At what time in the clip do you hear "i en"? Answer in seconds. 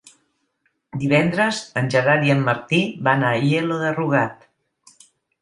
2.31-2.41